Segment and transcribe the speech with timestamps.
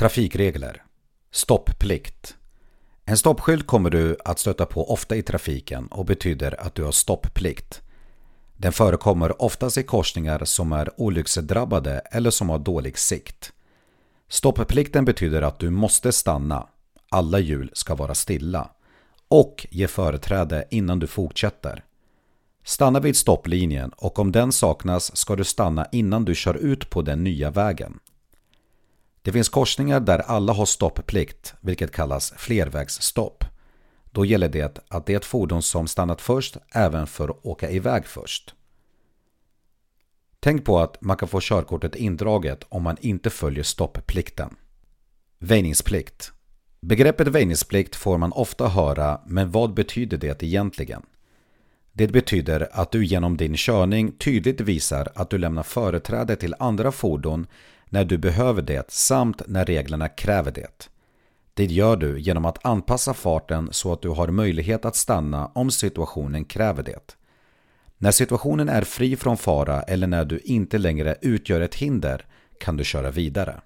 [0.00, 0.82] Trafikregler
[1.30, 2.36] Stopplikt
[3.04, 6.92] En stoppskylt kommer du att stöta på ofta i trafiken och betyder att du har
[6.92, 7.80] stopplikt.
[8.56, 13.52] Den förekommer oftast i korsningar som är olycksdrabbade eller som har dålig sikt.
[14.28, 16.66] Stoppplikten betyder att du måste stanna,
[17.08, 18.70] alla hjul ska vara stilla
[19.28, 21.84] och ge företräde innan du fortsätter.
[22.64, 27.02] Stanna vid stopplinjen och om den saknas ska du stanna innan du kör ut på
[27.02, 27.98] den nya vägen.
[29.22, 33.44] Det finns korsningar där alla har stopplikt, vilket kallas flervägsstopp.
[34.10, 38.54] Då gäller det att det fordon som stannat först även får åka iväg först.
[40.40, 44.56] Tänk på att man kan få körkortet indraget om man inte följer stoppplikten.
[45.38, 46.32] Väjningsplikt
[46.80, 51.02] Begreppet väjningsplikt får man ofta höra, men vad betyder det egentligen?
[51.92, 56.92] Det betyder att du genom din körning tydligt visar att du lämnar företräde till andra
[56.92, 57.46] fordon
[57.90, 60.88] när du behöver det samt när reglerna kräver det.
[61.54, 65.70] Det gör du genom att anpassa farten så att du har möjlighet att stanna om
[65.70, 67.16] situationen kräver det.
[67.98, 72.26] När situationen är fri från fara eller när du inte längre utgör ett hinder
[72.60, 73.60] kan du köra vidare.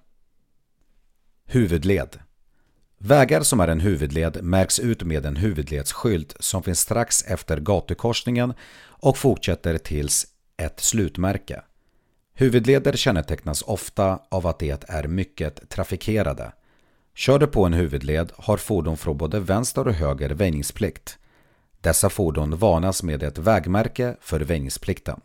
[1.45, 2.19] Huvudled
[2.97, 8.53] Vägar som är en huvudled märks ut med en huvudledsskylt som finns strax efter gatukorsningen
[8.83, 10.27] och fortsätter tills
[10.57, 11.61] ett slutmärke.
[12.37, 16.51] Huvudleder kännetecknas ofta av att det är mycket trafikerade.
[17.13, 21.17] Kör du på en huvudled har fordon från både vänster och höger väjningsplikt.
[21.81, 25.21] Dessa fordon varnas med ett vägmärke för väjningsplikten.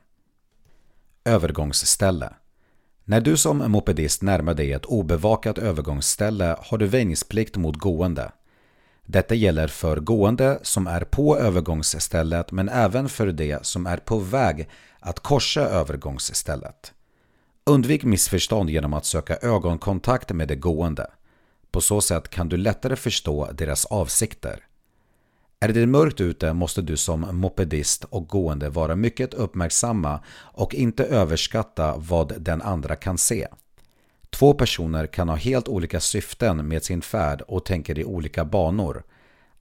[1.25, 2.33] Övergångsställe
[3.05, 8.33] När du som mopedist närmar dig ett obevakat övergångsställe har du väjningsplikt mot gående.
[9.07, 14.19] Detta gäller för gående som är på övergångsstället men även för de som är på
[14.19, 14.69] väg
[15.01, 16.93] att korsa övergångsstället.
[17.67, 21.07] Undvik missförstånd genom att söka ögonkontakt med de gående.
[21.71, 24.67] På så sätt kan du lättare förstå deras avsikter.
[25.61, 31.05] Är det mörkt ute måste du som mopedist och gående vara mycket uppmärksamma och inte
[31.05, 33.49] överskatta vad den andra kan se.
[34.31, 39.03] Två personer kan ha helt olika syften med sin färd och tänker i olika banor.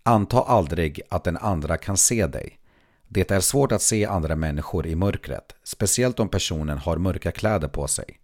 [0.03, 2.59] Anta aldrig att den andra kan se dig.
[3.11, 7.67] Det är svårt att se andra människor i mörkret, speciellt om personen har mörka kläder
[7.67, 8.19] på sig.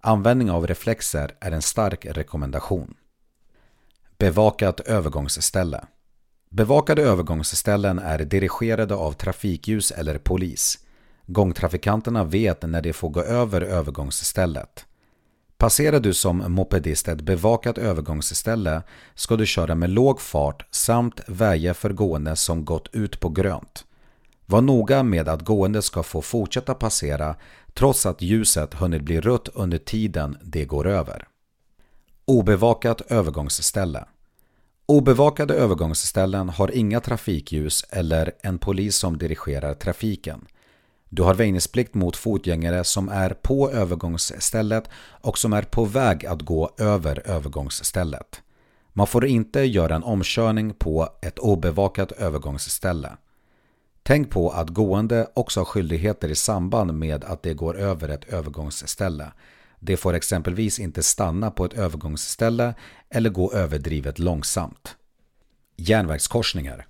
[0.00, 2.94] Användning av reflexer är en stark rekommendation.
[4.18, 5.84] Bevakat övergångsställe
[6.50, 10.78] Bevakade övergångsställen är dirigerade av trafikljus eller polis.
[11.26, 14.84] Gångtrafikanterna vet när de får gå över övergångsstället.
[15.58, 18.82] Passerar du som mopedist ett bevakat övergångsställe
[19.14, 23.84] ska du köra med låg fart samt väja för gående som gått ut på grönt.
[24.50, 27.36] Var noga med att gående ska få fortsätta passera
[27.74, 31.28] trots att ljuset hunnit bli rött under tiden det går över.
[32.24, 34.04] Obevakat övergångsställe
[34.90, 40.46] Obevakade övergångsställen har inga trafikljus eller en polis som dirigerar trafiken.
[41.08, 44.84] Du har väjningsplikt mot fotgängare som är på övergångsstället
[45.20, 48.42] och som är på väg att gå över övergångsstället.
[48.92, 53.10] Man får inte göra en omkörning på ett obevakat övergångsställe.
[54.08, 58.24] Tänk på att gående också har skyldigheter i samband med att de går över ett
[58.24, 59.32] övergångsställe.
[59.80, 62.74] De får exempelvis inte stanna på ett övergångsställe
[63.10, 64.96] eller gå överdrivet långsamt.
[65.76, 66.86] Järnvägskorsningar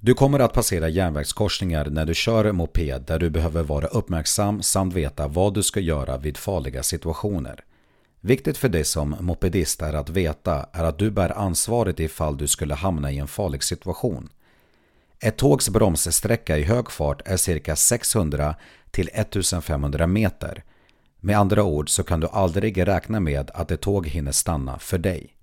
[0.00, 4.94] Du kommer att passera järnvägskorsningar när du kör moped där du behöver vara uppmärksam samt
[4.94, 7.64] veta vad du ska göra vid farliga situationer.
[8.20, 12.46] Viktigt för dig som mopedist är att veta är att du bär ansvaret ifall du
[12.46, 14.28] skulle hamna i en farlig situation.
[15.22, 18.54] Ett tågs bromssträcka i hög fart är cirka 600
[18.90, 20.64] till 1500 meter.
[21.20, 24.98] Med andra ord så kan du aldrig räkna med att ett tåg hinner stanna för
[24.98, 25.34] dig.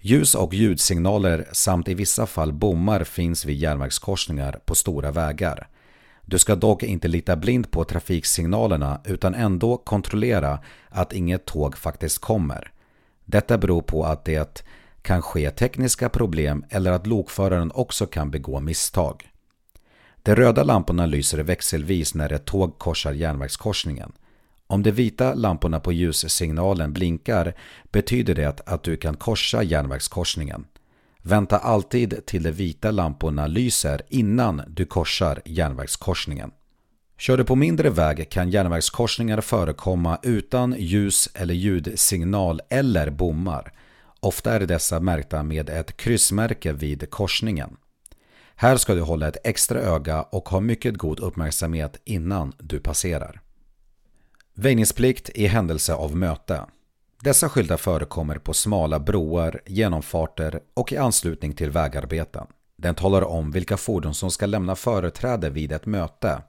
[0.00, 5.68] Ljus och ljudsignaler samt i vissa fall bommar finns vid järnvägskorsningar på stora vägar.
[6.24, 10.58] Du ska dock inte lita blind på trafiksignalerna utan ändå kontrollera
[10.88, 12.72] att inget tåg faktiskt kommer.
[13.24, 14.64] Detta beror på att det
[15.02, 19.30] kan ske tekniska problem eller att lokföraren också kan begå misstag.
[20.22, 24.12] De röda lamporna lyser växelvis när ett tåg korsar järnvägskorsningen.
[24.66, 27.54] Om de vita lamporna på ljussignalen blinkar
[27.92, 30.64] betyder det att du kan korsa järnvägskorsningen.
[31.22, 36.50] Vänta alltid till de vita lamporna lyser innan du korsar järnvägskorsningen.
[37.18, 43.72] Kör du på mindre väg kan järnvägskorsningar förekomma utan ljus eller ljudsignal eller bommar.
[44.20, 47.76] Ofta är dessa märkta med ett kryssmärke vid korsningen.
[48.54, 53.40] Här ska du hålla ett extra öga och ha mycket god uppmärksamhet innan du passerar.
[54.54, 56.62] Väjningsplikt i händelse av möte.
[57.22, 62.46] Dessa skyltar förekommer på smala broar, genomfarter och i anslutning till vägarbeten.
[62.76, 66.42] Den talar om vilka fordon som ska lämna företräde vid ett möte.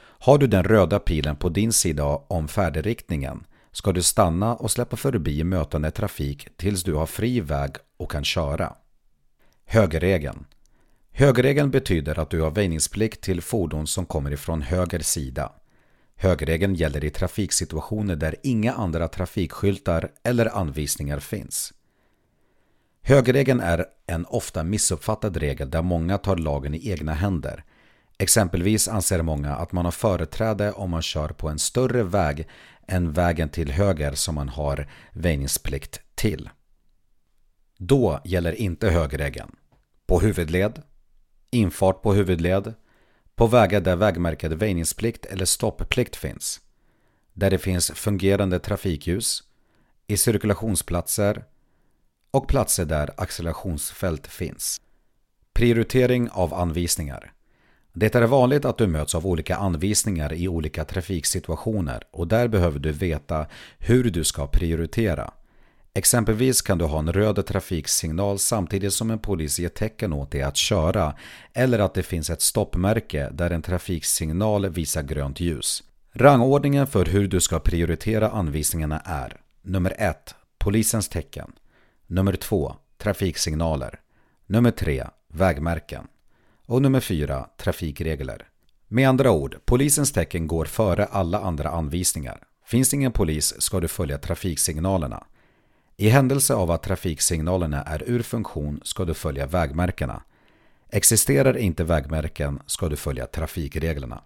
[0.00, 4.96] Har du den röda pilen på din sida om färdriktningen ska du stanna och släppa
[4.96, 8.72] förbi mötande trafik tills du har fri väg och kan köra.
[9.66, 10.46] Högerregeln
[11.10, 15.52] Högerregeln betyder att du har väjningsplikt till fordon som kommer ifrån höger sida.
[16.16, 21.72] Högerregeln gäller i trafiksituationer där inga andra trafikskyltar eller anvisningar finns.
[23.02, 27.64] Högerregeln är en ofta missuppfattad regel där många tar lagen i egna händer.
[28.18, 32.48] Exempelvis anser många att man har företräde om man kör på en större väg
[32.86, 36.50] än vägen till höger som man har väjningsplikt till.
[37.78, 39.56] Då gäller inte högerregeln.
[40.06, 40.82] På huvudled,
[41.50, 42.74] infart på huvudled,
[43.34, 46.60] på vägar där vägmärkad väjningsplikt eller stopplikt finns,
[47.32, 49.42] där det finns fungerande trafikljus,
[50.06, 51.44] i cirkulationsplatser
[52.30, 54.80] och platser där accelerationsfält finns.
[55.52, 57.32] Prioritering av anvisningar.
[57.92, 62.78] Det är vanligt att du möts av olika anvisningar i olika trafiksituationer och där behöver
[62.78, 63.46] du veta
[63.78, 65.30] hur du ska prioritera.
[65.94, 70.42] Exempelvis kan du ha en röd trafiksignal samtidigt som en polis ger tecken åt dig
[70.42, 71.14] att köra
[71.52, 75.82] eller att det finns ett stoppmärke där en trafiksignal visar grönt ljus.
[76.12, 80.34] Rangordningen för hur du ska prioritera anvisningarna är Nummer 1.
[80.58, 81.52] Polisens tecken
[82.06, 82.74] Nummer 2.
[82.98, 84.00] Trafiksignaler
[84.46, 85.06] Nummer 3.
[85.28, 86.06] Vägmärken
[86.68, 87.46] och nummer 4.
[87.56, 88.48] Trafikregler.
[88.88, 92.42] Med andra ord, polisens tecken går före alla andra anvisningar.
[92.66, 95.26] Finns det ingen polis ska du följa trafiksignalerna.
[95.96, 100.22] I händelse av att trafiksignalerna är ur funktion ska du följa vägmärkena.
[100.90, 104.22] Existerar inte vägmärken ska du följa trafikreglerna.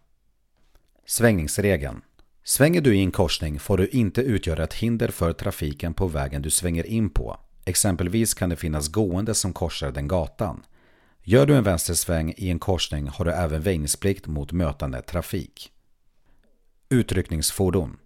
[1.06, 2.02] Svängningsregeln.
[2.44, 6.42] Svänger du i en korsning får du inte utgöra ett hinder för trafiken på vägen
[6.42, 7.36] du svänger in på.
[7.64, 10.62] Exempelvis kan det finnas gående som korsar den gatan.
[11.24, 15.72] Gör du en vänstersväng i en korsning har du även väjningsplikt mot mötande trafik.
[16.88, 17.96] Utryckningsfordon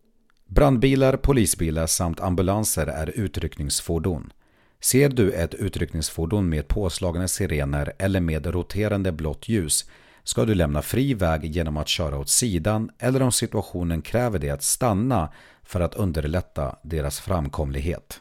[0.47, 4.33] Brandbilar, polisbilar samt ambulanser är utryckningsfordon.
[4.81, 9.91] Ser du ett utryckningsfordon med påslagna sirener eller med roterande blått ljus
[10.25, 14.51] ska du lämna fri väg genom att köra åt sidan eller om situationen kräver det
[14.51, 15.33] att stanna
[15.63, 18.21] för att underlätta deras framkomlighet.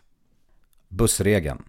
[0.88, 1.64] Bussregeln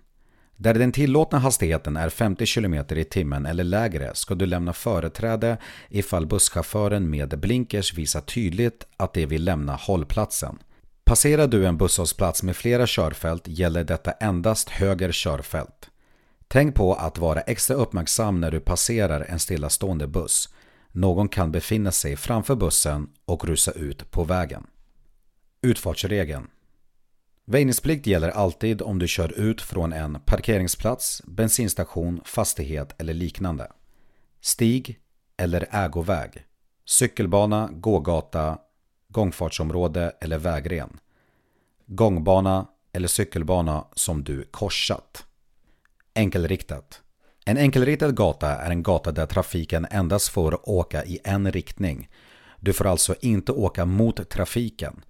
[0.57, 5.59] där den tillåtna hastigheten är 50 km i timmen eller lägre ska du lämna företräde
[5.89, 10.59] ifall busschauffören med blinkers visar tydligt att de vill lämna hållplatsen.
[11.05, 15.91] Passerar du en busshållplats med flera körfält gäller detta endast höger körfält.
[16.49, 20.49] Tänk på att vara extra uppmärksam när du passerar en stillastående buss.
[20.93, 24.67] Någon kan befinna sig framför bussen och rusa ut på vägen.
[25.63, 26.47] Utfartsregeln
[27.49, 33.73] Väjningsplikt gäller alltid om du kör ut från en parkeringsplats, bensinstation, fastighet eller liknande.
[34.41, 34.99] Stig
[35.37, 36.47] eller ägoväg.
[36.85, 38.59] Cykelbana, gågata,
[39.09, 40.99] gångfartsområde eller vägren.
[41.87, 45.27] Gångbana eller cykelbana som du korsat.
[46.15, 47.03] Enkelriktat.
[47.45, 52.09] En enkelriktad gata är en gata där trafiken endast får åka i en riktning.
[52.61, 55.05] Du får alltså inte åka mot trafiken.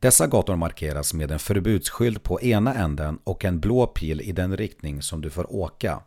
[0.00, 4.56] Dessa gator markeras med en förbudsskylt på ena änden och en blå pil i den
[4.56, 6.02] riktning som du får åka.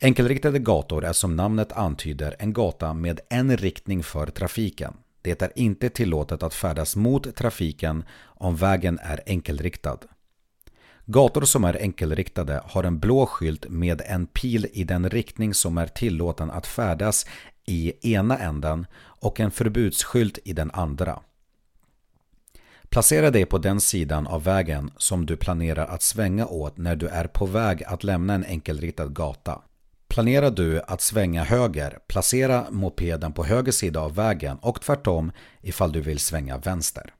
[0.00, 4.94] Enkelriktade gator är som namnet antyder en gata med en riktning för trafiken.
[5.22, 9.98] Det är inte tillåtet att färdas mot trafiken om vägen är enkelriktad.
[11.06, 15.78] Gator som är enkelriktade har en blå skylt med en pil i den riktning som
[15.78, 17.26] är tillåten att färdas
[17.66, 21.20] i ena änden och en förbudsskylt i den andra.
[22.92, 27.06] Placera dig på den sidan av vägen som du planerar att svänga åt när du
[27.06, 29.62] är på väg att lämna en enkelriktad gata.
[30.08, 35.32] Planerar du att svänga höger, placera mopeden på höger sida av vägen och tvärtom
[35.62, 37.14] ifall du vill svänga vänster.